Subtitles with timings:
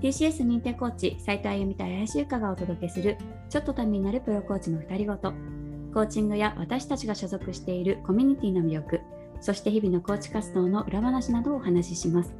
[0.00, 3.18] TCS 認定コーチ斉藤あゆみと林由香がお届けする
[3.50, 5.32] ちょっとためになるプロコーチの2人ごと。
[5.92, 9.00] コーチングや私たちが所属しているコミュニティの魅力
[9.40, 12.32] そして日々のコーチ活動の裏話などをお話しします。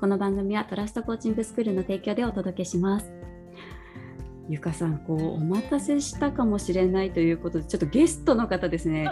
[0.00, 3.10] この番組はトラストコーチングスクールの提供でお届けします。
[4.48, 9.10] ゆかさんこうお待たせしたかもしれないということでちょっとゲストの方ですね。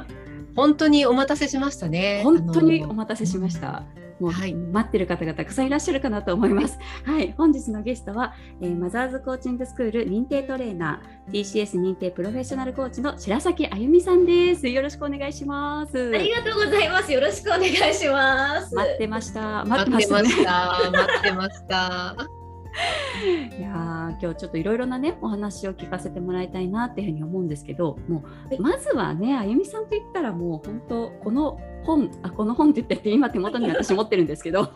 [0.54, 2.22] 本当にお待たせしましたね。
[2.24, 3.86] 本当にお待たせしました、
[4.20, 6.78] もう、はい、待ってる方がたくさんいらっしゃるかなと思います。
[7.04, 14.68] はい、本日のゲストは、えー、マザーズコーチングスクール認定トレーナー、TCS 認定プロフェッショナルコーチの白崎あゆみさんです。
[14.68, 16.12] よろしくお願いします。
[16.14, 17.12] ありがとうございます。
[17.12, 18.74] よろしくお願いします。
[18.74, 19.64] 待ってました。
[19.64, 20.90] 待ってました。
[20.90, 22.38] 待ってました。
[23.58, 34.72] いや今日ちょっといろいろなねお話を聞かせてもらいたいなっていうふうに思うんですけどもうまずはねあゆみさんといったらもう本当この本あこの本って言って今手元に私持ってるんですけど あの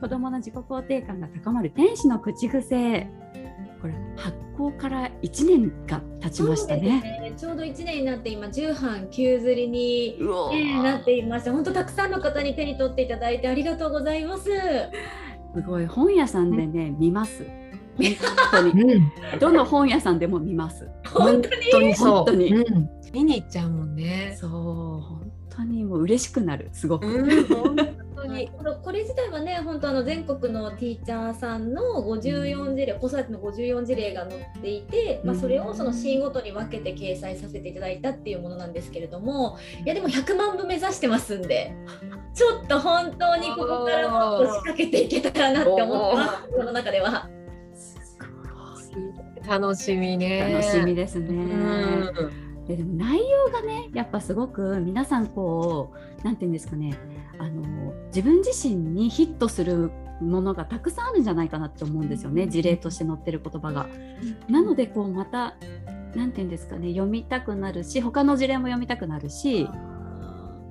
[0.00, 3.08] 子どもの自己肯定感が高まる天使の口癖。
[3.80, 10.20] これ発行から1年が経ちましたね、ね、ちょうど1年になって今10版急釣りに、
[10.52, 14.44] ね、なっていました本当たくさんの方に手に取っていただいてありがとうございます。
[15.54, 15.86] すごい。
[15.86, 17.44] 本屋さんでね、見ます。
[17.96, 18.06] 本
[18.52, 18.98] 当に、 う
[19.36, 20.88] ん、どの本屋さんでも見ます。
[21.04, 21.48] 本当
[21.80, 21.94] に？
[21.94, 24.36] 本当に、うん、見に行っちゃうもんね。
[24.40, 27.06] そう本当にもう嬉しくなるすごく。
[27.06, 28.50] 本当に
[28.84, 41.74] これ自体はね本当あの全国のティーチャーさんの54事例、子育ての54事例が載っていて、まあ、それをそのシーンごとに分けて掲載させていただいたっていうものなんですけれどもいやでも100万部目指してますんで
[42.34, 47.28] ちょっと本当にここからもっと仕掛けていけたらなって思ってますこの中では。
[49.48, 50.52] 楽しみね。
[50.52, 52.51] 楽しみですね。
[52.66, 56.96] ででも内容がねやっぱすごく皆さんこう何て言うんですかね
[57.38, 63.88] あの自分自身にヒットするものがたくさんあるんじゃないかなって思うんですよね事例として載ってる言葉が。
[64.48, 65.56] なのでこうまた
[66.14, 69.68] 何て言うんですかね読みたくなるし他の事例も読みたくなるし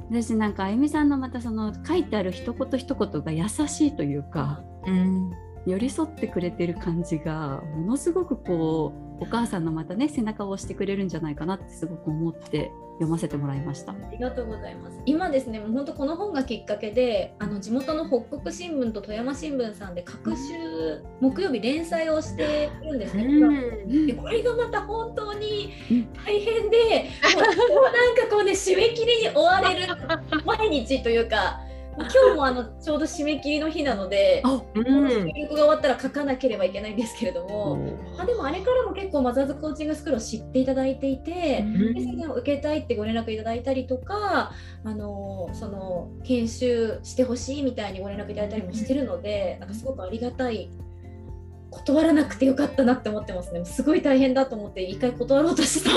[0.09, 5.31] 私なんかあゆみさんのまたその書いてある一言一言が優しいというか、うん、
[5.65, 13.91] 寄り添ってくれてる感じがものすごくこうお母さんのまたね背中を押してくれるんじゃないかなってすごく思って読ませてもらいました。
[13.91, 14.99] ありがとうございます。
[15.05, 23.51] 今ですねもう本当この本がきっかけであの地元の北国新聞と富山新聞さんで各週木曜日連載をしてるんですね、う
[23.85, 25.73] ん、でこれがまた本当に
[26.25, 29.87] 大変で、うん、もうなんかこうね締め切りに追われる
[30.45, 31.61] 毎日というか
[31.97, 34.41] 今日もあのちょうど締め切りの日なので、
[34.75, 44.51] うん、収録が終わったら書かなければいけないんですけれども、あでもあれからも結構マザーズコーチングスクールを知っていただいていて、うん、でを受けたいってご連絡いただいたりとか、
[44.83, 50.69] あのその研修してほしいみたいにご連絡いただいたりもしてるので、なんかすごくありがたい
[51.71, 53.63] 断らなくてよかったなって思ってますね。
[53.63, 55.91] すごい大変だと思って一回断ろうとしてた。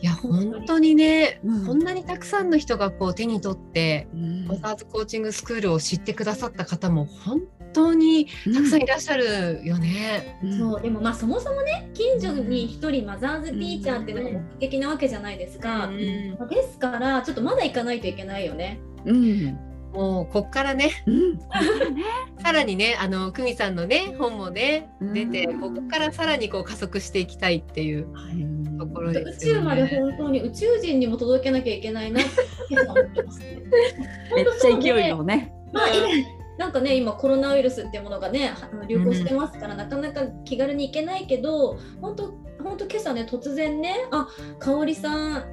[0.00, 7.42] いや 本当にね、うん、こんなにたくさんの人がこう手に取って、うん、ザーズコーチングスクールを知ってくださった方も本
[7.74, 10.38] 当にたくさんいらっしゃるよね。
[10.42, 15.90] うん、そうでもまあそもそもね近所に一人マザーズティーチャーっていうのが目的なわけじゃないですか。
[16.48, 18.80] ですからちょっとまだ行かないといけないよね。
[19.04, 19.65] うん
[19.96, 21.38] もうこっからね、うん、
[22.44, 28.06] さらにねあの久美さんのね本もね出て、ここからさらにこう加速していきたいっていう
[28.78, 32.30] ところです、ね、宇宙まで本当に宇宙人にも届けなきゃいけないなって
[32.78, 33.62] 思ってます、ね、
[34.36, 35.54] めっちゃ勢いのね。
[35.72, 35.86] まあ
[36.58, 38.52] なんかね今コロナウイルスっていうものがね
[38.88, 44.28] 流行してますから、うん、なかなか気軽に行けないけど本当本当今朝ね突然ねあ
[44.58, 45.44] 香織さん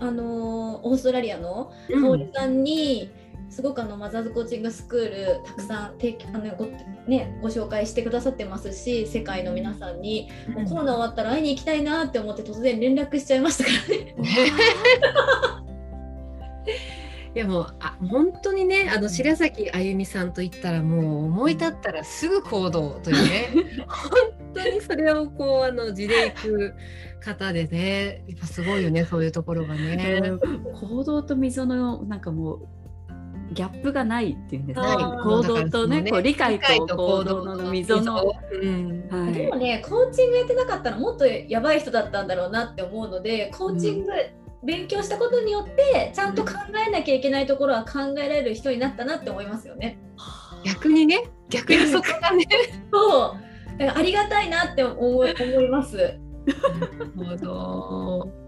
[0.00, 3.23] あのー、オーストラリアの香織さんに、うん
[3.54, 6.66] すごくあのマザーズコーチングスクールたくさん提あのご,、
[7.06, 14.16] ね、ご紹介してくださってますし世界の皆さんに、うん、コロナ終わったら会いに行きたいなって思って突然連絡しちゃいましたからね。
[17.36, 23.48] いやもうあ本当にねあの白崎あゆみさんといったらもう思い立ったらすぐ行動というね
[23.88, 26.74] 本当にそれをこうあの地でいく
[27.20, 30.32] 方でねやっぱすごいよねそういうところがね。
[30.80, 32.68] 行動と溝のなんかもう
[33.52, 39.08] ギャップがないっていうんですか、ね、行動とね、ね、こう理解と行動の溝の、うん。
[39.10, 44.12] はい、でもねコーチングやってなかったらもっとやばい人だったんだろうなって思うのでコーチング、
[44.64, 46.52] 勉強したことによってちゃんと考
[46.86, 49.98] えなきゃいけないところは考えられる人になったなって思いますよね。
[50.64, 52.46] 逆にね逆にそこがね。
[52.92, 53.78] そう。
[53.78, 55.96] だからありがたいなって思思います。
[57.16, 58.43] なるほど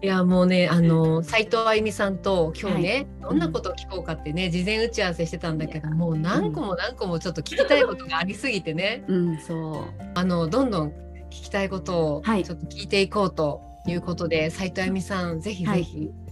[0.00, 9.84] いやもうねあの斉藤あゆみさんと今日ね、はい、どんなことを聞こうかってね事前打ち合わせしてたんだけどもう何個も何個もちょっと聞きたいことがありすぎてね、うん、そう。
[10.14, 10.88] あのどんどん
[11.30, 16.27] 聞きたいことをちょっと聞いていこうということで、はい、斉藤あゆみさんぜひぜひ、はい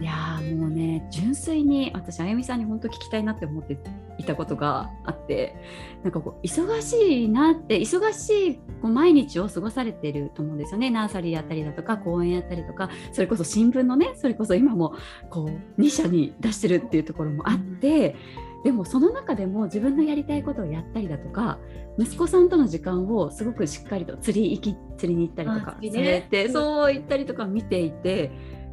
[0.00, 3.76] いやもうね純粋に私あゆみさんに本当聞きたいなって思って
[4.16, 5.54] いたことがあって
[6.02, 14.94] なんかこう忙しいなって忙しいこう毎日を過ごされてると思うんですよねナーサリーやったりだとか講演やったりとかそれこそ新聞のねそれこそ今も
[15.28, 18.16] こう2社に出してるっていうところもあって。
[18.62, 21.58] でもその中でも自分のやりたいことをやったりだとか
[21.98, 28.30] 息子さんとの時間をすごくしっかりと釣り行き釣りに行ったりとかされて、ね、そう行ったりとか見ていて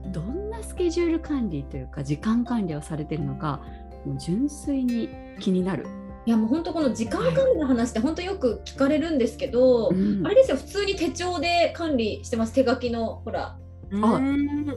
[0.07, 0.46] どんなス
[0.77, 3.61] ケジュール管理というか時間管理をされてるのか
[4.05, 5.09] もう純粋に
[5.39, 5.87] 気になる。
[6.25, 13.57] いやもう本当この時間管理の話って本当よく聞かれるんですけど、はいうん、あれですよ普通に手帳で管理してます手書きのほら
[14.03, 14.21] あ、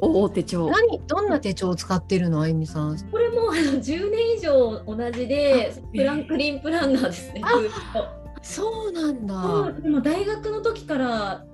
[0.00, 0.70] お手帳。
[0.70, 1.00] 何？
[1.08, 2.97] どんな手帳を使ってるのあゆみさん？
[3.11, 7.43] これもあの10年以上同じでフランクリンプランナーですね。
[8.43, 9.73] そうなんだ。
[9.81, 11.44] でも大学の時から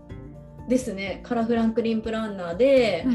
[0.68, 1.20] ですね。
[1.22, 3.12] カラフランクリンプランナーで、うん、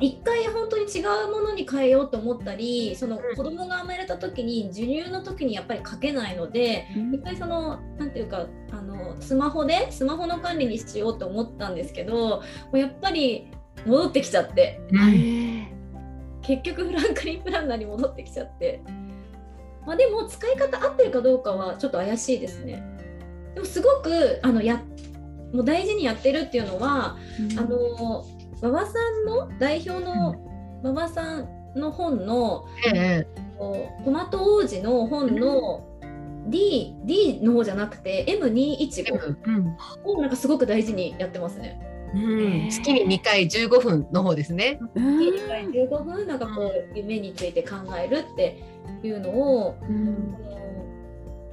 [0.00, 12.42] 一回本当に違うものに変えようと思ったりその子供が生まれた時に授乳の時にやっぱり書けないので、うん、一回その何ていうかあのスマホでスマホの管理にしようと思ったんですけども
[12.72, 13.50] うやっぱり
[13.86, 15.68] 戻ってきちゃって、うん、
[16.42, 18.82] 結局フランクリンプランナーに戻ってきちゃって。
[19.86, 22.82] まあ、でも使い方合ってるかどうかはちょっと怪しいですね。
[23.54, 24.82] でもすごくあのや
[25.52, 28.24] もう大事にやってるっていうのは、うん、あの
[28.60, 30.36] 馬場さんの代表の
[30.82, 33.26] 馬場さんの本の、え
[34.04, 35.84] トマト王子の本の
[36.46, 39.74] D, D の方じゃなくて M215
[40.04, 41.80] をなんかすごく大事にやってますね。
[42.14, 44.80] うん、月に2回15分の方ですね。
[44.94, 48.62] 月に2回15分なんかこう夢について考えるって
[49.02, 50.34] いうのを、うん、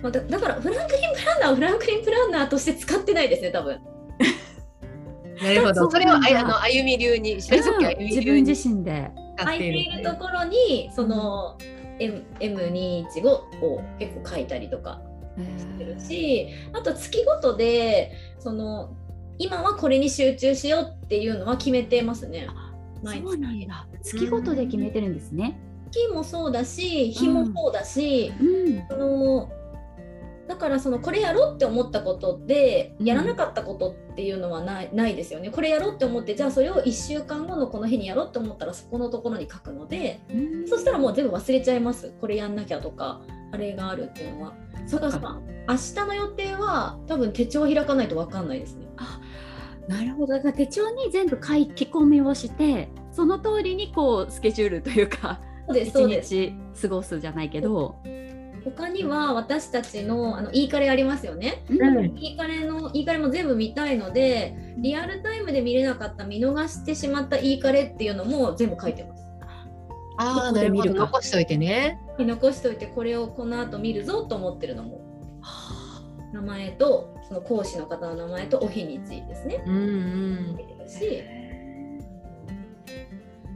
[0.01, 3.79] まあ、だだからフランクリンプランナーをフランクリンプランナーとして使ってないですね多分。
[5.41, 5.91] なるほど。
[5.91, 7.49] それをあの歩み流に自
[8.23, 9.11] 分自身で。
[9.37, 10.15] 空いていると。
[10.15, 11.57] ころにその
[11.99, 15.01] M M215 を結構書いたりとか
[15.57, 18.93] してるしあと月ごとでその
[19.37, 22.47] 今はこれに集中しようっていうのは決めてますね。
[23.03, 23.87] そうなんだ。
[24.01, 25.59] 月ごとで決めてるんですね。
[25.91, 29.49] 月もそうだし日もそうだし、うん、あの
[30.47, 35.49] だからそのこれやろうって思ったことでやらなかったことっていうのはない,、ないですよね。
[35.49, 40.19] これやろうって思ってじゃあそれを1週間後のこの日にやろうって思ったらそこのところに書くので、
[40.67, 43.21] そしたらもう全部忘れちゃいますこれやんなきゃとか
[43.51, 44.53] あれがあるっていうのは。
[44.87, 45.09] そうか
[45.67, 48.87] 明日の予定は多分手帳開かないと分かんないですね。
[48.97, 49.19] あ
[49.87, 55.41] なるほどだから手帳に全部書き込みをしてその通りにこうスケジュールというか
[55.73, 57.95] 一日過ごすじゃないけど。
[58.65, 69.25] 他には私たちのあの e カレありますよね、うん、e カレの e カレも全部見たいのでリアルタイムで見れなかった見逃してしまった e カレっていうのも全部書いてます。
[70.17, 70.93] ああ、なるほど。
[70.93, 71.99] 残しておいてね。
[72.17, 75.01] 残しておいて、これをこの後見るぞと思ってるのも。
[76.33, 79.63] 名前と、その講師の方の名前とお日についてですね。
[79.65, 80.89] うんうん。
[80.89, 81.23] し、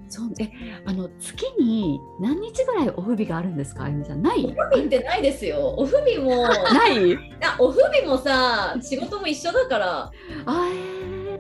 [0.10, 0.30] そう。
[0.40, 0.50] え
[0.86, 4.22] あの月に何日ぐらいお不備があるんですかあゆみさん？
[4.22, 4.44] ない？
[4.46, 5.74] お不備ってないですよ。
[5.78, 6.44] お不備も
[6.74, 7.16] ない？
[7.44, 10.12] あお不備もさ仕事も一緒だから。
[10.46, 11.38] あえ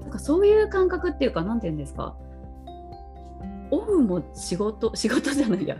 [0.00, 2.14] ー、なんかそういう感覚っていうかなんて言うんですか？
[3.70, 5.76] オフも仕事仕事じゃないや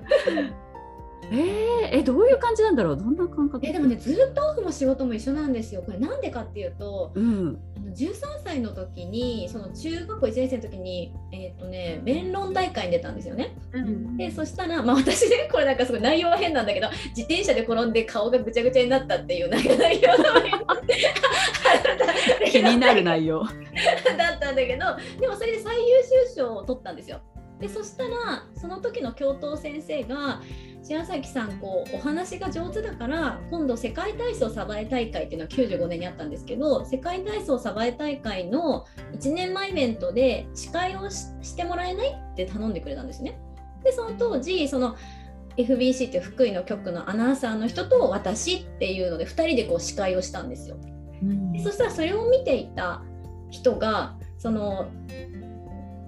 [1.30, 2.96] えー、えどういう感じなんだろう？
[2.96, 3.66] どんな感覚？
[3.66, 5.82] えでもねずっとオフも仕事も一緒なんですよ。
[5.82, 8.12] これなんでかっていうと、うん、あの13
[8.44, 19.72] 歳の時にその中学校1年生の時にえっ、ー、とね弁論大会に出たんですよね、うん、でそしたらまあ私ねこれなんかすごい内容は変なんだけど自転車で転んで顔がぐちゃぐちゃになったっていう内容
[22.50, 23.44] 気になる内容。
[24.16, 25.82] だったんだけどでもそれで最優
[26.28, 27.20] 秀賞を取ったんですよ。
[27.60, 30.40] でそしたらその時の教頭先生が
[30.82, 43.38] 白崎さんこうお話が上手だから今度世界体操サバエ大会っていうのは95年にあったんですけど世界体操サバエ大会の1年前イベントで司会をしてもらえないって頼んでくれたんですね。
[43.84, 44.96] でその当時その
[45.56, 50.76] FBC っていう福井の局のアナウンサーの人と私っていうので2人でこう司会をしたんですよ。
[51.52, 53.02] でそしたらそれを見ていた
[53.50, 54.88] 人がその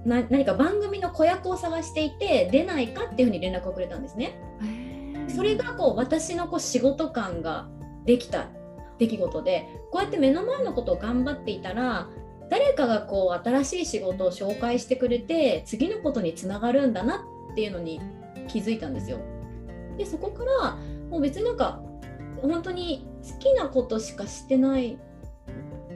[0.04, 4.38] な何か番組の子役を探していて出ないかっていうふうに連絡をくれたんですね。
[5.28, 7.68] それがこう私のこう仕事感が
[8.04, 8.48] できた
[8.98, 12.08] 出来事でこうやって目の前のことを頑張っていたら
[12.50, 18.00] 誰かがこう新しい仕事を紹介してくれて次のことにつながるんだなっていうのに
[18.48, 19.18] 気づいたんですよ。
[19.96, 20.76] でそこから
[21.08, 21.80] もう別になんか
[22.42, 24.98] 本当に好きなことしかしてない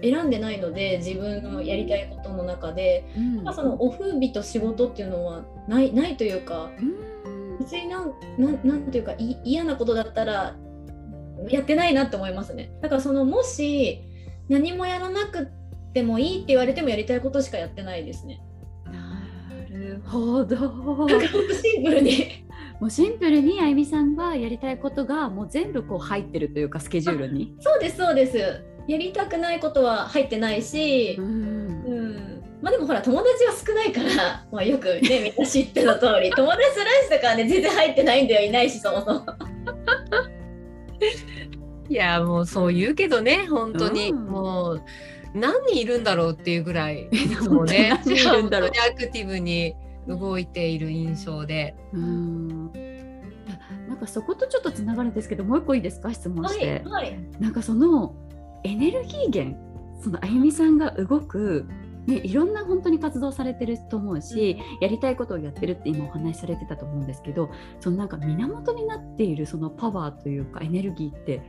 [0.03, 9.14] 選んでないので自分のやりたいことの中で、うん、まあ、そのオフ日と仕事っていうのはないないというか、うん、別になんなんなんていうか
[9.45, 10.57] 嫌なことだったら
[11.49, 14.02] やってないなって思いますねだからそのもし
[14.49, 15.49] 何もやらなく
[15.92, 18.40] てもいいって言われてもやりたいことしかやってないですね。
[18.87, 19.21] な
[19.68, 20.57] るほど。
[21.52, 22.45] シンプルに
[22.80, 27.54] もうシンプルに あゆみさんがやりたいことがもう全部こう入ってるというかスケジュールに。
[27.61, 28.38] そうですそうです。
[28.87, 31.18] やりたくないことは入ってないし、
[32.61, 39.27] まあでもほら友達は少ないから、 まあ、よくねみんな知っての通り友達ランチとかね全然入ってないんだよいないしそもそも。
[41.88, 44.83] いやもうそう言うけどね本当に、うん、もう
[45.35, 47.09] 何人いるんだろうっていうぐらい
[47.49, 49.75] もね本当にアクティブに
[50.07, 51.75] 動いている印象で。
[51.93, 52.73] うん。
[53.88, 56.12] なんかそことちょっとつながるんですけどもう一個いいですか？
[56.12, 58.15] 質問して、はいはい、なんかその
[58.65, 59.57] エネルギー源
[60.03, 61.67] そのあゆみさんが動く
[62.09, 67.50] ね、いろんな本当に活動されてると思うし、うん、やりたいことをやってるって今お話しされてたと思うんですけど
[67.81, 71.43] そのなんか源になっているそのパワーというかエネルギーって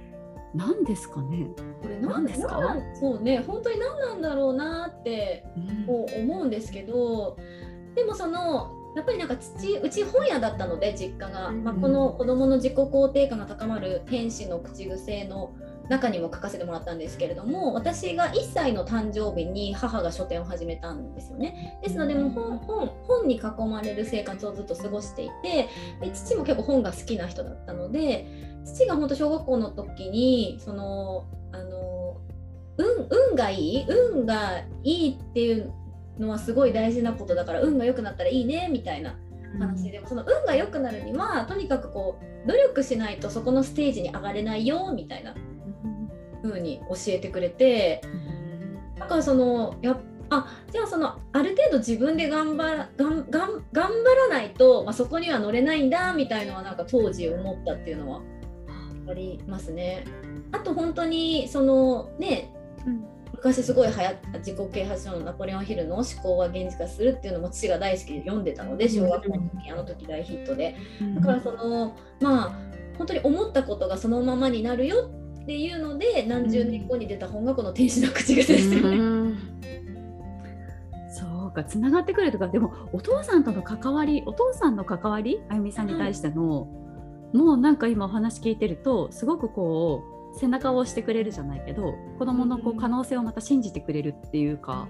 [0.53, 1.47] 何ですかね？
[1.81, 2.75] これ何ですか？
[2.99, 5.45] そうね本当に何なんだろうなって
[5.87, 15.53] こう思うんですけど、うん、でもそのやっぱりなんか父うち本屋だったので実家が、まあ、この子どもの自己肯定感が高まる天使の口癖の
[15.89, 21.79] 中にも書かせてもらったんですけれども私が1歳の誕生日に母が書店を始めたんですよね。
[21.83, 25.67] ですのでもう本本本に囲まれる生活をずっと過ごしていて
[25.99, 28.27] で父も結構本が好きな人だったので
[28.65, 32.17] 父が本当小学校の時にそのあの
[32.77, 35.73] 運運がいい運がいいっていう
[36.19, 39.17] のはすごい大事なことだから運が良くなったらいいねみたいな
[39.57, 45.33] 話でもその運が良くなるにはとにかくこう努力しないとそこのステージに上がれないよみたいな
[46.41, 48.01] 風に教えてくれて、
[48.97, 58.21] だからそのやあじゃあそのある程度自分で頑張らがんがん頑張らないと、まあ、そこには乗れないんだみたいのはなんか当時思ったっていうのは
[59.09, 60.05] ありますね。
[60.51, 62.53] あと本当にそのね、
[62.85, 70.75] うん、昔すごい流行った自己啓発書のナポレオンヒルの思考は現実化するっていうのも父が大好きで読んでたので小学校の時あの時大ヒットで。
[71.15, 72.51] だからそのまあ
[72.97, 75.09] 本当に思ったことがそのままになるよ
[75.49, 79.33] っていうので何十年後に出た本がこの「天使の口癖」ですよね。
[81.09, 86.67] そうかつながってくるとかでもお父さんとの関わりお父さんの関わりあゆみさんに対しての、
[87.33, 90.03] うん、もうなんか今お話聞いてるとすごくこ
[90.35, 94.87] う背中を押してくれるじゃないけど子どものこう可能性をまた信じてくれるっていうか。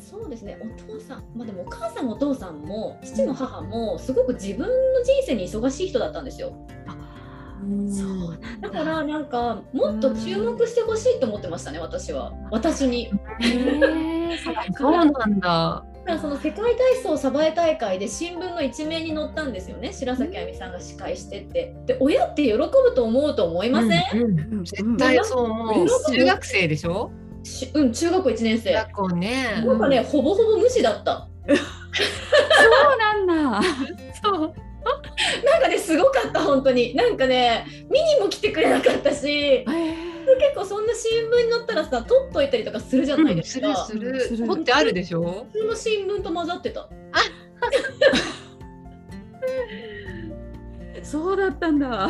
[0.00, 6.52] そうですねお父さん、まあ、でもお母さんもお父さんも父も母もすごく自分の人生に忙しい人だったんですよ。
[7.54, 8.70] あそうだ。
[8.70, 12.32] からなんかもっと注目してほしいと思ってましたね私は。
[12.50, 13.10] 私に。
[13.40, 14.38] へ
[14.76, 15.84] そうなんだ。
[16.20, 21.74] その世界体操サバエ大会で新聞の一面に載ったんですよね白崎亜美さんが司会してって。
[21.86, 25.88] で親って喜ぶと思うと思いません、うんうん、絶対そう思う。
[26.12, 27.10] 中学生でしょ？
[27.74, 28.72] うん中学校1年生。
[28.74, 29.62] 学校ね。
[29.64, 31.28] なんかねほぼほぼ無視だった。
[31.48, 33.68] そうなんだ。
[34.22, 34.54] そう
[35.44, 36.94] なんかねすごかった本当に。
[36.94, 44.46] なんかね見にも来てくれなかったし、結構そんな新聞に載ったらさ取っといたりとかするじゃないですか、うん、するする。
[44.46, 45.46] 取ってあるでしょ？
[45.52, 46.88] 普通の新聞と混ざってた。
[51.02, 52.08] そうだったんだ。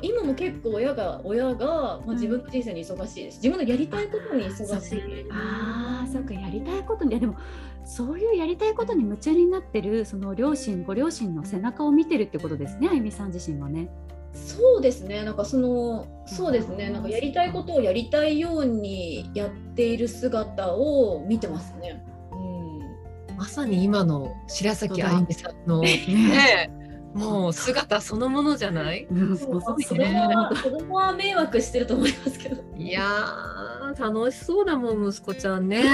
[0.00, 3.36] 今も結構親が親が、まあ、自分の人生に忙しいです。
[3.42, 5.26] 自分のやりたいことに忙しい。
[5.30, 7.10] ああそっかやりたいことに。
[7.10, 7.36] いやでも
[7.84, 13.88] そういうやりたいことに夢中になってるその両親ご両親の背中を見てるってことですねあゆみさん自身はね。
[14.34, 15.22] そうですね。
[15.22, 16.90] なんかそのそうですね。
[16.90, 22.04] なんかやりたいことをやりたいようにやっている姿を見てますね。
[22.32, 26.68] うん、まさに今の白崎あゆみさんのね
[27.14, 29.06] もう姿そのものじゃない？
[29.06, 32.62] 子供は迷惑してると思いますけど。
[32.76, 33.04] いや
[33.98, 35.84] 楽しそうだもん息子ちゃんね。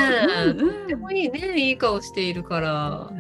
[0.59, 3.11] とってもいいねいい顔しているから。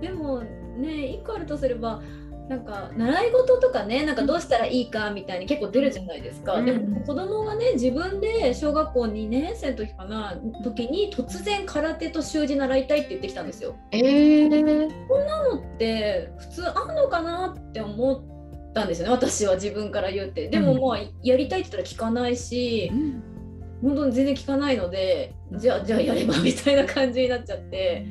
[0.00, 0.42] でも
[0.76, 2.02] ね一個あるとすれば
[2.48, 13.76] なんか習い事とかねなんかどうしたらいいかみたいに結構出るじゃないですか、うん、でも子供がね自分で小学校2年生の時かな時に突然空手と習字習いたいって言ってきたんですよ。
[13.90, 20.48] えー、こんなのって普通あんのかなって思ったんですよね私は自分から言って。
[20.48, 23.22] でももうやりたいって言ったら聞かないし、うん、
[23.82, 28.06] 本当に全然聞かないのでじゃあじゃあやればみたいな感じになっちゃって。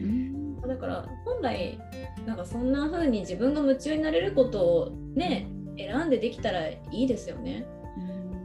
[0.68, 1.80] だから本来
[2.26, 7.66] なんかそんな風に自分が夢中になれることをね選んでできたらいいですよね。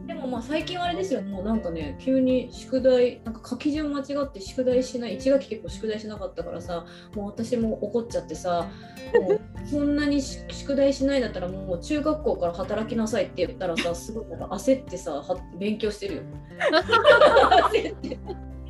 [0.06, 6.84] でもまあ最近はあれですよもうなんかね急に宿題なんか書き順間違って宿題しない1学期結構宿題しなかったからさ
[7.14, 8.68] もう私も怒っちゃってさ
[9.14, 16.22] もうそんなに宿題しないんだったらもう中学校から働きなさいって言ったらさすごいなんか焦ってさは勉強してるよ。
[17.70, 18.18] 焦って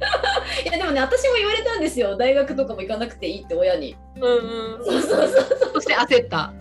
[0.65, 2.17] いやでもね私も言われたんですよ。
[2.17, 3.97] 大学とかも行かなくていいって親に。
[4.17, 5.73] うんうん、そうそうそうそう。
[5.75, 6.53] そして焦った。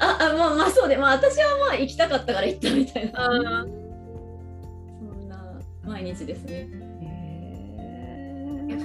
[0.00, 3.24] ああまあまあそうでまあ私はまあ行きたかったから行ったみたいな。
[3.24, 3.32] あそ
[5.14, 6.68] んな毎日ですね。
[8.68, 8.84] こんな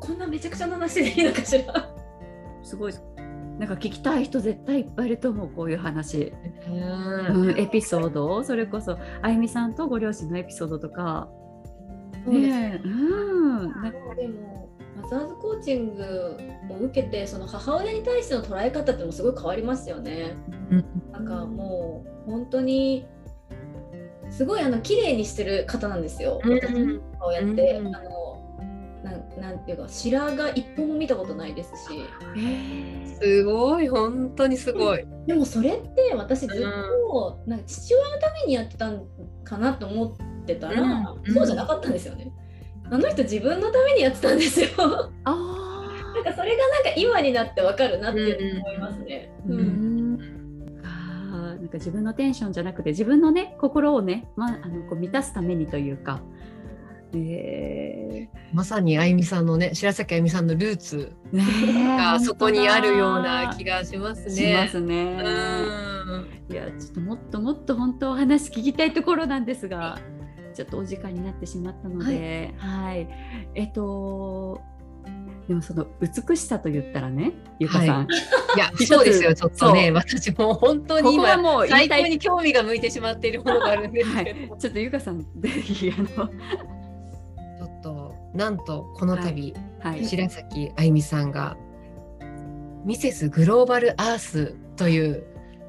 [0.00, 1.88] こんなめちゃくちゃな話でいいのかしら？
[2.62, 2.94] すごい
[3.58, 6.32] なんか聞きたい人絶対いっぱいいると思うこういう話、
[6.66, 7.48] うん。
[7.50, 11.28] うん、エピソードそれこそあゆみさんとご両親のエピソードとか
[12.24, 12.80] そうですね。
[12.84, 12.86] え。
[12.86, 13.82] うん。
[14.16, 14.70] でも
[15.02, 16.36] マザーズコーチング
[16.70, 20.34] を受けてその母親に対しての捉え方ってもすごい変わりますよね。
[20.70, 20.84] うん。
[21.12, 23.06] なんかもう本当に
[24.30, 26.40] すごいあの綺麗にしてる方なんですよ。
[26.42, 26.54] うん。
[26.54, 27.94] 私の母親って、うん。
[27.94, 28.24] あの
[29.04, 32.00] なんなんていうか白髪一本も見たことないですし。
[33.20, 33.88] すごい。
[33.88, 35.06] 本当にすごい。
[35.26, 39.04] でもそれって私ずっとなんか父親のためにやってたん
[39.44, 42.32] かなと思ってたら、うんそうじゃなかったんですよね。
[42.90, 44.68] あの人自分のためにやってたんですよ。
[45.24, 45.30] あ
[46.14, 49.32] なんかそれがなんか今になってわかるなって思いますね。
[49.46, 50.16] ーううん。
[50.16, 50.20] ん
[50.84, 51.60] あー。
[51.60, 56.20] なんか自分のテンションじゃなくて自分のね心をね、まあ、あのこう満たすためにというか、
[57.14, 64.30] えまさにあゆみさんのね白崎あゆみさんのルーツがそこにあるような気がしますね。
[64.30, 65.18] しますね。
[66.48, 66.54] うん。
[66.54, 69.98] いやちょっともっともっと本当お話聞きたいところなんですが
[70.54, 73.08] ちょっとお時間になってしまったので、はい、
[73.54, 74.60] えっと
[75.48, 78.08] でもその美しさと言ったらねゆかさん、
[78.56, 79.90] いや一つそうですよちょっとね。
[79.90, 86.24] 私もう本当に今ここはもう言最高に興味が向いてしまっているものがあるんですけど、ちょっとゆかさんぜひあのちょ
[87.66, 90.06] っとなんとこの度、はい。
[90.06, 91.58] 白崎あゆみさんが
[92.84, 95.26] ミセスグローバルアースという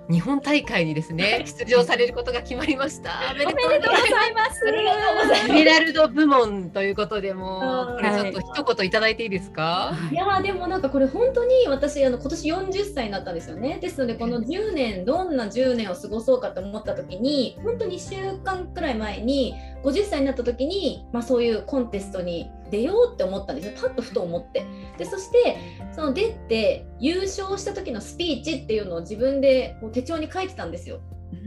[0.09, 3.11] 日本大会にですね出場されることが決まりました。
[3.31, 4.61] おめでとうございます。
[4.67, 5.49] ありがとうございます。
[5.49, 9.93] エメラルド部門ということでもこれちょっと一言いただいていいですか？
[10.11, 10.15] い。
[10.15, 13.79] やーでもなんかこれ本当に私あの今年40歳になったんですよね。
[13.81, 23.73] ですのでこの10年どんな10年を過ごそうかと思った時に本当に2週間くらい前に50歳になった時に、まあ、そういうコンテストに出ようって思ったんですよ。
[23.75, 24.65] パッとふと思って。
[24.97, 25.57] でそして
[25.93, 30.99] その出て優勝した時のスピーチっていうのを自分でこう手帳に書いてたんですよ。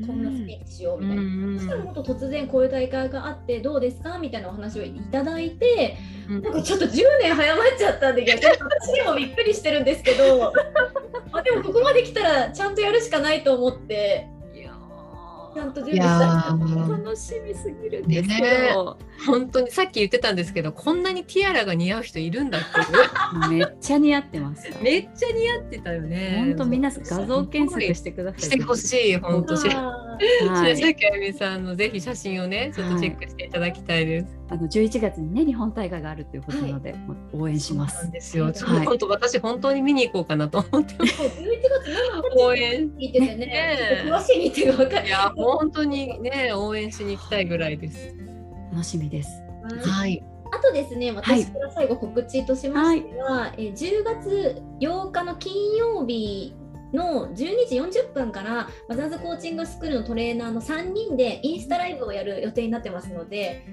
[0.07, 1.59] こんなスピーチしようみたいな。
[1.59, 5.97] そしたらもっと突然こういう大会があってどうですかみたいなお話をいただいて
[6.29, 10.53] なんかちょっと10年早まっちゃったんで逆に私にもびっくりしてるんですけど。
[11.31, 14.27] あでもここまで来たらちゃんとやるしかないと思って
[15.59, 22.69] ちゃんと準い備した楽しみすぎるんですけねど、本当にさっき言ってたんですけどこんなにティアラが似合う人いるんだって
[23.51, 24.71] めっちゃ似合ってます。
[24.81, 26.45] めっちゃ似合ってたよね。
[26.47, 28.41] 本当みんな画像検索してください。
[28.43, 34.39] してほしい本当白あはい崎あゆみさんのぜひ写真をねちょっとチェックしていただきたいです。
[34.51, 38.11] あの11月にね日本大会があるということなので、もう応援しますん。
[38.11, 38.45] ですよ。
[38.45, 41.23] はいちょっと本当私本当に見に行こうかなと思ってます。
[42.53, 42.91] ー11月7応日援。
[42.91, 48.15] 聞いててね詳しい日程が分かるいや本当にね応援しに行きたいぐらいです。
[48.73, 49.31] 楽しみです。
[49.87, 50.23] はい。
[50.51, 56.55] あとですね、私から最後告知としましては、えー10月8日の金曜日
[56.95, 57.35] の12
[57.69, 63.67] 時40分からマザーズコーチングスクールのトレーナーの3人でインスタライブをやる予定になってますので、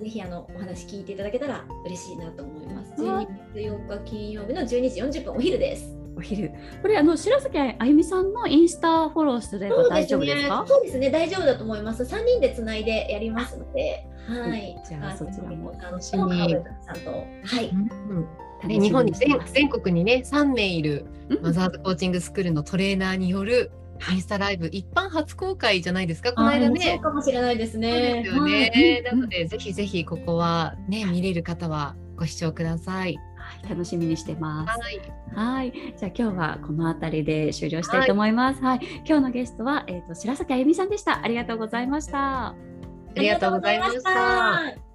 [0.00, 3.02] ぜひあのお話聞いていただけたら嬉しいなと思います。
[3.02, 4.66] はい12月8日金曜日の12
[5.10, 6.03] 時40分お昼です。
[6.16, 6.52] お昼。
[6.82, 10.64] これあの白崎あゆみさんのインスタフォローすれば大丈夫ですか？
[10.66, 12.02] そうですね、大丈夫だと思います。
[12.04, 14.76] 3人でつないでやりますので、はい。
[14.88, 15.72] じゃあそちらも。
[15.82, 16.46] 楽しみは
[17.60, 17.68] い。
[17.70, 18.26] うん。
[18.68, 21.42] ね日本に全全国にね3名いるうん。
[21.42, 23.70] マザーズコーチングスクールのトレーナーによる
[24.12, 26.32] インスタライブ一般初公開じゃないですか？
[26.32, 26.98] この間あーそうね。
[27.00, 28.22] かもしれないですね。
[28.22, 29.02] ですよはい。
[29.02, 33.18] なのでぜひぜひここはね見れる方はご視聴ください。
[33.64, 34.80] はい楽しみにしてます。
[34.80, 35.00] はい。
[35.34, 38.62] はい、じゃあ今日はこの辺りで終了したいと思います。
[38.62, 41.24] はい、今日のゲストはえっ、と白崎あゆみさんでした。
[41.24, 42.54] ありがとうございました。
[43.16, 44.93] ありがとうございました